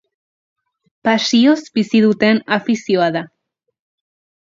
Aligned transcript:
Pasioz 1.07 1.57
bizi 1.75 2.01
duten 2.05 2.41
afizioa 2.57 3.11
da. 3.17 3.23